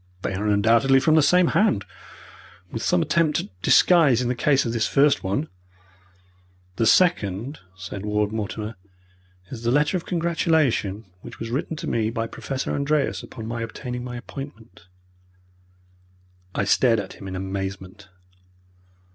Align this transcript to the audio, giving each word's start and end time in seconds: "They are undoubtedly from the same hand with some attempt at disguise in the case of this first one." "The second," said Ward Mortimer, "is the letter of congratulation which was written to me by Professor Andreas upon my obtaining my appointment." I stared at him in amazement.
"They 0.23 0.33
are 0.33 0.47
undoubtedly 0.47 0.99
from 0.99 1.13
the 1.13 1.21
same 1.21 1.49
hand 1.49 1.85
with 2.71 2.81
some 2.81 3.03
attempt 3.03 3.39
at 3.41 3.61
disguise 3.61 4.19
in 4.19 4.29
the 4.29 4.33
case 4.33 4.65
of 4.65 4.73
this 4.73 4.87
first 4.87 5.23
one." 5.23 5.47
"The 6.77 6.87
second," 6.87 7.59
said 7.75 8.03
Ward 8.03 8.31
Mortimer, 8.31 8.77
"is 9.51 9.61
the 9.61 9.69
letter 9.69 9.95
of 9.97 10.07
congratulation 10.07 11.05
which 11.21 11.37
was 11.39 11.51
written 11.51 11.75
to 11.75 11.87
me 11.87 12.09
by 12.09 12.25
Professor 12.25 12.71
Andreas 12.73 13.21
upon 13.21 13.45
my 13.45 13.61
obtaining 13.61 14.03
my 14.03 14.17
appointment." 14.17 14.87
I 16.55 16.63
stared 16.63 16.99
at 16.99 17.13
him 17.13 17.27
in 17.27 17.35
amazement. 17.35 18.09